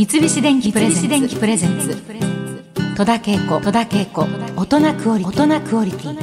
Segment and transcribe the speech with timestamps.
[0.00, 0.88] 三菱電機プレ
[1.58, 1.94] ゼンツ。
[2.96, 4.26] 戸田恵子戸田恵子
[4.56, 6.12] 大人クオリティ。
[6.14, 6.22] 今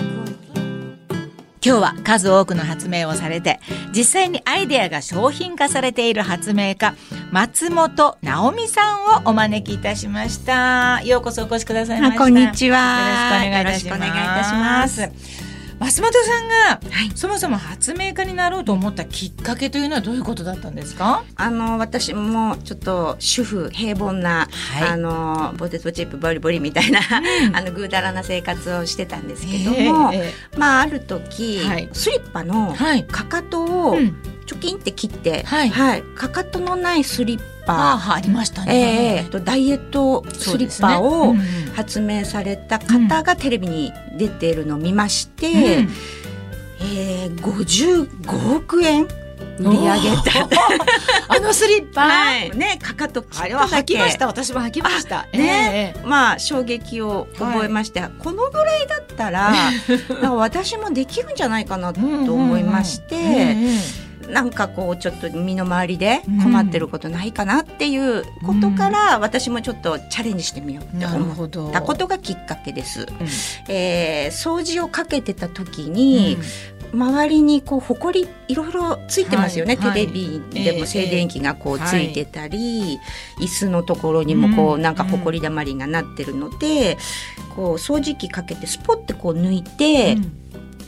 [1.61, 3.59] 日は数多くの発明をされて
[3.95, 6.95] 実際にアイデアが商品化されている発明家
[7.31, 11.03] 松本直美さんをお招きいたしました。
[11.03, 12.19] ようこそお越しくださいました。
[12.19, 13.45] こんにちは。
[13.45, 15.46] よろしくお願いいたします
[15.79, 16.53] 松本さんが、
[16.91, 21.23] はい、そもそも発明家になろうと思ったきっかけというのはどういうことだったんですか？
[21.35, 32.75] あの私もちょっと主婦平凡な、はい、あのポテトチップボリボリみたいな、うん、 あのぐうたらな生活をしてたんですけども、えー、まあある時、はい、スリッパの
[33.09, 33.97] かかとを
[34.47, 35.71] チョキンって切って、はい。
[36.15, 37.47] かかとのないスリッパ。
[37.67, 41.35] ありましたね、えー、ダイエットスリッパを
[41.77, 45.89] 発明された方がテレビに出ているのを見まして、うん、
[46.81, 49.09] えー、55億円売
[49.59, 50.49] り上げた。
[51.29, 54.25] あのスリッパ、はい、ねかかとあれは履きました。
[54.25, 55.27] 私も履きました。
[55.33, 59.53] ね、えー、まあ衝撃を覚えまして、はい、このぐらいだったら
[60.33, 73.01] 私もできるんじゃないかなと思いまして、うんうんうんなんかこうちょっと身の回りで困ってることないかなっていうことから、私もちょっとチャレンジしてみようって思ったことがきっかけです。
[73.01, 73.07] うん、
[73.73, 76.37] えー、掃除をかけてた時に、
[76.93, 82.93] 周りにこう埃いろいろついてますよね、はい、テレビでも静電気がこうついてたり、
[83.37, 86.97] えー、椅子のところにもこうなんか埃だまりがなってるので、
[87.49, 90.46] うん、こう掃除機かけてスポッてこう抜いて、うん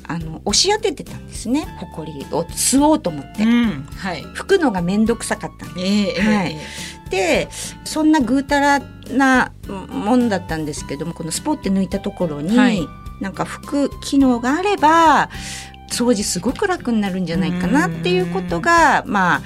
[0.10, 1.68] あの押し当ててたんですね。
[1.80, 6.58] ほこりを吸おうと思って、うん、はい、拭くのが面倒くさかったんです、えー、はい、
[7.12, 7.48] で
[7.86, 8.80] そんなぐうたら
[9.12, 12.82] なもんだったんですけどもこのスポって抜いたところに、はい、
[13.22, 15.30] なんか拭く機能があれば
[15.92, 19.42] 掃除すごく楽になるんじゃないかなっていうことがまあ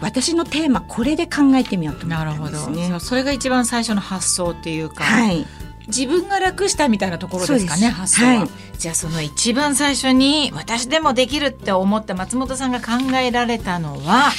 [0.00, 3.00] 私のテーマこれで考えてみようと思ったんですね。
[3.00, 5.46] それが一番最初の発想っていうか、はい、
[5.88, 8.48] 自分が楽したみたいなところですかね発想は、はい、
[8.78, 14.32] じゃあその一番最初に私でもできるって思った松本さんが考えられたのは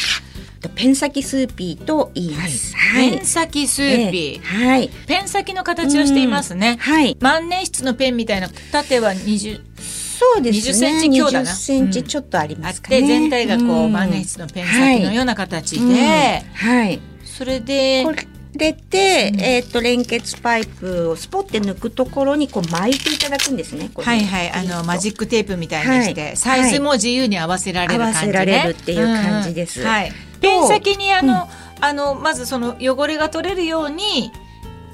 [0.75, 2.75] ペン先スーピーと言います。
[2.75, 4.90] はい、ペン先スーピー、えー、はい。
[5.08, 6.78] ペン先の形をしていますね。
[6.80, 7.16] はい。
[7.22, 9.62] 万年筆のペンみたいな縦は二十。
[9.78, 10.74] そうですね。
[10.74, 11.46] センチ強だな。
[11.46, 13.00] センチちょっとありますかね。
[13.00, 17.00] うん、全体がこう、万年筆のペン先のような形で、はい。
[17.24, 18.03] それで。
[18.03, 23.90] これれて、うん、えっ、ー、と連結パイプをスポって抜くところにこう巻いていただくんですね。
[23.96, 29.81] はいはいあのマジックテープみたいにして、はい、サイズも自由に合わせられる感じ、ね、合わせられるっていう感じです。
[29.81, 30.12] うんはい。
[30.41, 34.31] ペン先にあの、うん、あのまずその汚れが取れるように。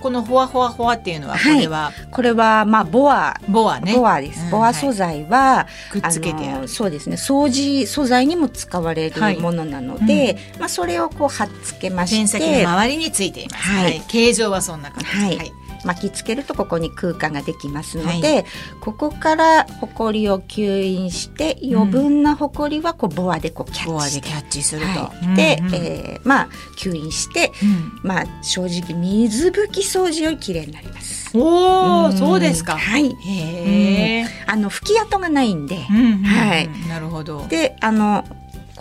[0.04, 3.40] このほわほわほわっていうのはこれは、はい、これはまあボア。
[3.48, 3.96] ボアね。
[3.96, 7.16] ボアです、ボア素材は、くっつけてそうですね。
[7.16, 15.54] 掃除素材にも使われるものなので、はいうん、まあそれをこう貼っつけましてペン先の周りについています、はい、形状はそんな感じはい
[15.86, 18.46] 巻きつけるとここに空間ができますので、はい、
[18.82, 31.36] ここからほこりを吸引して余分なほこりはこうボアでこうキャッチして、キャッチすると、はい、で、うんうん、えー、まあ吸引して、うん、まあ正直水拭き掃除より綺麗になります。
[31.36, 32.78] おお、そうですか。
[32.78, 33.10] はい。
[33.10, 36.70] へえ、あの拭き跡がないんで、うんうん、はい。
[36.88, 37.48] なるほど。
[37.48, 38.24] で、あの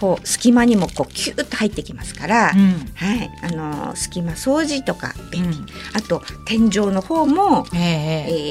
[0.03, 7.79] こう隙間にもこうキュッと入ってきますから、うん、はい、あの隙間掃除とか便利、うん、あと天井の方も、えー、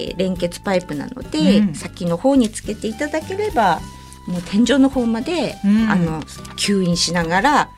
[0.09, 3.81] えー、連結パイプなので、うん、先の方につけていただければ
[4.27, 5.55] もう天井の方まで、
[5.89, 6.21] あの
[6.55, 7.69] 吸引しながら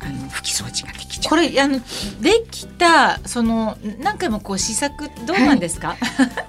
[0.00, 1.30] あの拭き掃除ができちゃう。
[1.30, 1.80] これあの
[2.20, 5.88] できたその何回もこう試作どうなんですか？
[5.88, 5.96] は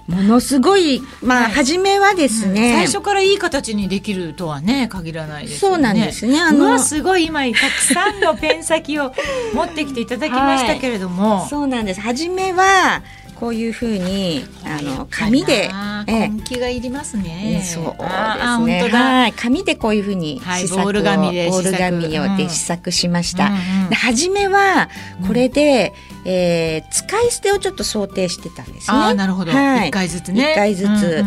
[0.07, 6.39] い、ものすごい まあ、はい、初めはですね、うん、最初からいい形にできるとはね限らないです、ね、そうなんですね。
[6.39, 9.13] あのすごい今たくさんのペン先を
[9.53, 12.01] 持ってきていただきましたけれども、 はい、そうなんです。
[12.01, 13.01] 初めは
[13.39, 15.69] こういうふうにあの紙で
[16.05, 17.63] 根気がいりますね。
[17.63, 18.89] そうですね。
[18.91, 23.51] はい、紙でこういうふうに試作を、ボール紙でボール紙をで試作しました。
[23.89, 24.89] で初めは
[25.25, 25.93] これで、
[26.25, 28.97] うえ使い捨てをちょっと想定してたんですね。
[28.97, 29.53] あなるほど。
[29.53, 30.51] はい、一回ずつね。
[30.51, 31.23] 一回ずつ。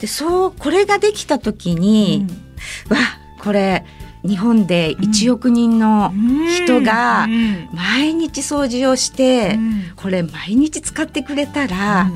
[0.00, 2.24] でそうこれができた時に、
[2.88, 2.98] わ
[3.42, 3.84] これ。
[4.26, 6.12] 日本で1億人の
[6.64, 7.26] 人が
[7.72, 9.58] 毎日掃除をして、
[9.96, 12.10] これ毎日使ってくれたら、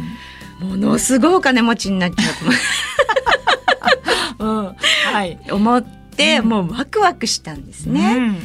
[0.61, 2.35] ものすごいお金持ちになっちゃう
[4.39, 4.63] と思,、う。
[4.63, 4.77] ん。
[5.13, 8.37] はい、思って、もうワクワクしたんですね。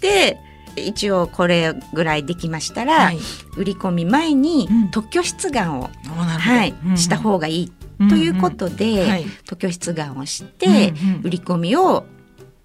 [0.00, 0.38] で
[0.76, 3.18] 一応これぐらいできましたら、はい、
[3.56, 7.72] 売り込み前に特許出願を、うん、はい、した方がいい
[8.08, 12.06] ということで、うんうんはい、特許出願をして、売り込みを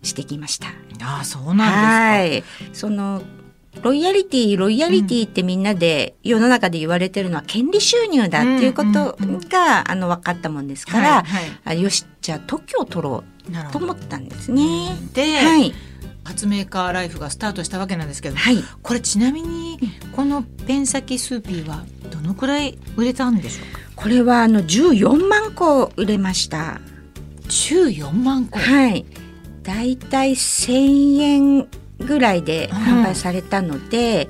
[0.02, 0.68] してきました。
[1.02, 1.68] あそうなんですか。
[1.68, 2.44] はい、
[2.74, 3.22] その
[3.82, 9.18] ロイヤリティ、ロイヤリティってみんなで世の中で言われてるのは権利収入だっていうこと
[9.48, 14.64] が、あの、分かったもんですから、はいはいあよし、じゃあ特許を取ろうと思ったんですね。
[15.14, 15.74] で、はい。
[16.26, 18.58] 発明家ライフがスタートしたわけなんですけど、はい。
[18.84, 19.80] これちなみに
[20.16, 23.80] このペン先スーピーはどのくらい売れたんでしょうか？
[23.96, 26.82] これはあの14万個売れました。
[27.48, 29.06] 14万個、はい。
[29.64, 31.68] だいたい1000円
[32.00, 34.28] ぐらいで販売されたので、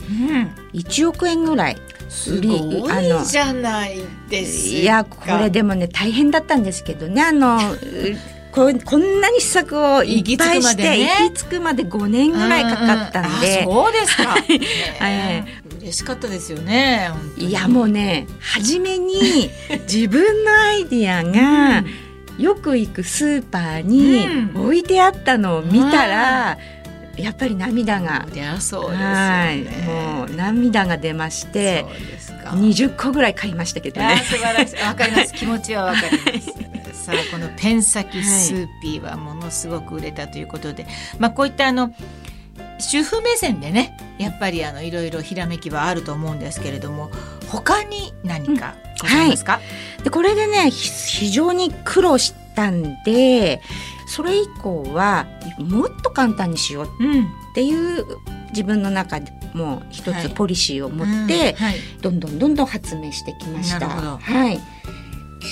[0.73, 1.77] うん、1億円ぐらい。
[2.09, 3.99] すごいじゃない
[4.29, 4.77] ですか。
[4.79, 7.79] いや、これでもね、大変だったんですけどね、あの、 う
[8.51, 11.11] ここんなに試作をいっぱいして、行き着くまでね。
[11.19, 13.79] 行き着くまで5年ぐらいかかったんで、うんうん。
[13.79, 14.59] あそうですか、ね
[15.01, 15.69] え。
[15.89, 19.49] 嬉しかったですよねいやもうね初めに
[19.87, 21.83] 自分のアイディアが
[22.39, 24.65] よく行くスーパーにうん。
[24.65, 26.57] 置いてあったのを見たら、
[27.17, 28.25] やっぱり涙が。
[28.59, 29.83] そうですね。
[29.85, 32.49] もう涙が出ましてそうですか。
[32.51, 34.21] 20個ぐらい買いましたけどね。
[34.25, 34.75] 素晴らしい。
[34.81, 35.33] わかります。
[35.33, 37.03] 気持ちはわかります。
[37.05, 40.85] さあこのペン先スーピーはものすごく売れたということで、
[41.17, 41.93] まあこういったあの
[42.79, 47.11] 主婦目線でねやっぱりあのいろいろひらめきはあると思うんですけれども
[47.47, 49.59] 他に何かございますか、
[50.03, 53.61] でこれでねひ非常に苦労したんで
[54.07, 55.25] それ以降は
[55.57, 58.05] もっと簡単にしよううんっていう
[58.49, 60.29] 自分の中でもう一はい。
[60.29, 61.25] つポリシーを持うん。
[61.25, 61.75] って、はい。
[62.01, 63.87] どんどんどんどん発明してきました。
[63.87, 64.59] はい。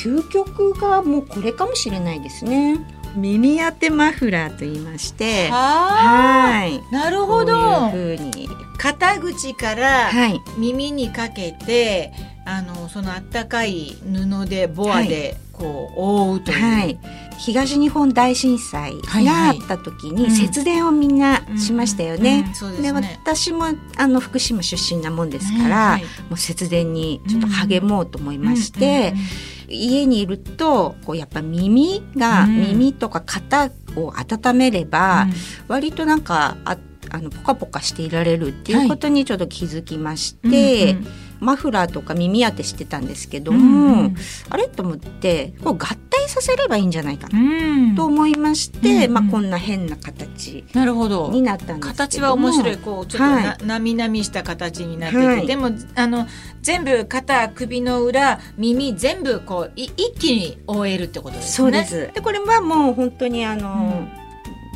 [0.03, 2.77] 究極がもうこれかもしれないですね。
[3.17, 6.81] 耳当てマフラーと言いまして、ははい。
[6.89, 10.39] あなるほどこういう風に、肩口からはい。
[10.57, 12.13] 耳にかけて
[12.45, 16.99] あのそのあったかい布でボアでこう覆うという、はい。
[17.39, 22.51] 東日本大震災はいはいがあった時にうん節電をみんなしましたよね。
[22.81, 23.65] で私も
[23.95, 28.79] あの福島出身なもんですから、はいもう節電にちょっと励もうと思いまして、
[29.13, 32.57] うんうんうん家にいるとこうやっぱ耳が、うん。
[32.57, 35.27] 耳とか肩を温めれば、
[35.67, 36.77] 割となんかあ
[37.09, 41.07] あのポカポカしていられるっていうことにちょっと気づきまして、うんうん。
[41.39, 44.15] マフラーとか耳当てしてたんですけどうんも、うん。
[44.49, 47.39] あれと思ってこう合体させればいいんじゃないかな。
[47.39, 47.95] うん。
[47.95, 51.31] と思いまして、まあ、こんな変な形なるほど。
[51.31, 55.47] になったんです形は面白いこうちょっとな、みなみした形になってて、はい。
[55.47, 56.27] でもあの
[56.61, 61.51] 全部肩首の裏耳全部こうい一気に覆えるってことですね。
[61.51, 62.11] そうです。
[62.13, 64.07] でこれはもう本当にあの、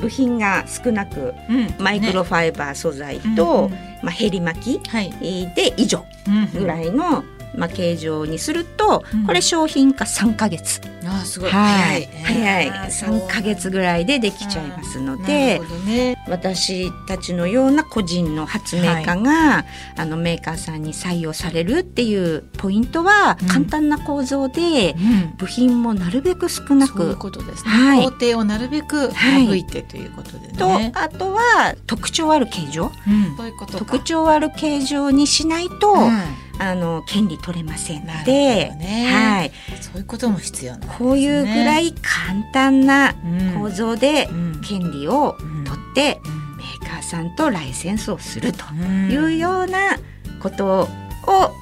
[0.01, 1.73] 部品が少なくうん。
[1.79, 3.71] マイクロねファイバー素材うんと、うん。
[4.01, 4.91] まあ、ヘリ巻き
[5.55, 6.03] で以上
[6.53, 7.23] ぐらい、いの、
[7.55, 9.25] まあ、形状にすると、うん。
[9.25, 11.51] これ商品化3ヶ月、あーすごい。
[11.51, 12.09] はい。
[12.23, 12.33] 早い。
[12.33, 12.69] 早い。
[12.69, 16.17] あーそう3ヶ月ぐらいでできちゃいますのなでね。
[16.27, 19.65] 私たちのような個人の発明家が、
[19.97, 23.47] あのメーカーさんに採用されるっていうポイントはうん。
[23.47, 24.95] 簡単な構造で、
[25.37, 29.47] 部品もなるべく少なく工程をなるべくはい。
[29.47, 32.91] 省いてということでね、と、あとは特徴ある形状。
[33.07, 33.35] うん。
[33.77, 36.21] 特徴ある形状にしないと、うん
[36.61, 39.07] あの権利取れませんのでね。
[39.11, 40.87] はい、そういうことも必要ね。
[40.97, 43.27] こういうぐらい簡単なう
[43.57, 43.59] ん。
[43.59, 44.61] 構造でうん。
[44.61, 46.57] 権利をうん取ってうん。
[46.57, 49.11] メーカーさんとライセンスをするとうん。
[49.11, 49.97] いうような
[50.39, 50.87] ことを、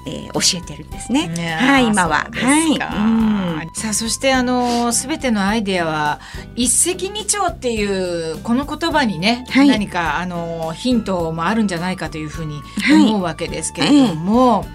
[0.08, 1.28] えー教えてるんですね。
[1.28, 2.30] ねはい、今は。
[2.32, 3.70] はい、かうん。
[3.74, 6.20] さあそしてあのすべてのアイデアは
[6.56, 9.70] 一石二鳥っていうこの言葉にね、はい。
[9.70, 13.08] 何かあのヒントもあるんじゃないかというふうにはい。
[13.08, 14.66] 思うわけですけれども、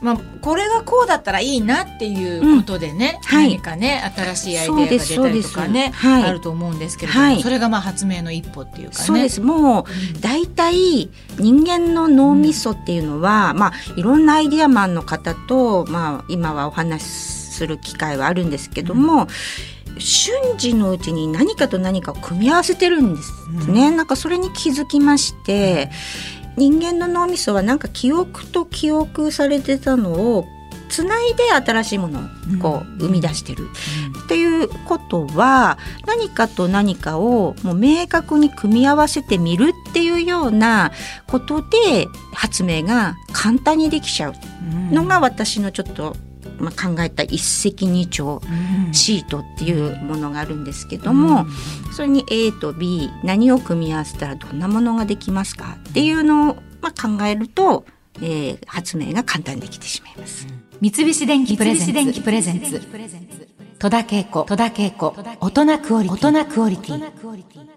[0.00, 9.04] まあこれがこうだったらいいなっていうことでね、うんはい何かね新しいアイデアが出たりとかね、すはいあると思うんですけれども、はいそれがまあ発明の一歩っていうかね。
[9.04, 9.40] そうです。
[9.40, 17.06] もう大体人間の脳みそっていうのは、まあいろんなアイディアマンの方とまあ今はお話し
[17.56, 19.28] する機会はあるんですけども。
[19.98, 23.32] 瞬時のうちに何かと何かを組み合わせてるんです
[23.70, 25.90] ね、なんかそれに気づきまして
[26.56, 30.46] 人間の脳みそはなんか記憶と記憶されてたのを
[30.88, 32.22] つないで新しいものを
[32.60, 33.68] こう生み出してる。
[34.24, 40.92] っていうことは何かと何かをもう明確に組み合わせてみるっていうような
[41.26, 44.34] ことで発明が簡単にできちゃう
[44.92, 46.16] のが私のちょっと、
[46.58, 48.40] まあ、考えた一石二鳥
[48.92, 51.46] シートっていうものがあるんですけども、
[51.94, 57.84] それに A と B 何を組み合わせたらどんなものができますかっていうのを、まあ、考えると、
[58.16, 60.46] えー発明が簡単にできてしまいます。
[60.80, 62.80] 三菱電機プレゼンツ。
[63.78, 64.44] 戸田恵子。
[65.40, 66.28] 大人クオリティ。
[66.28, 67.75] 大人クオリティ